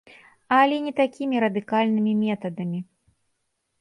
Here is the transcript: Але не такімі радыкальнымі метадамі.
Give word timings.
Але 0.59 0.77
не 0.85 0.93
такімі 1.01 1.43
радыкальнымі 1.45 2.17
метадамі. 2.25 2.79